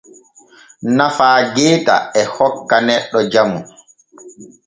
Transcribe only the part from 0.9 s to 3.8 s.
Nafa geeta e hokka neɗɗo jamu.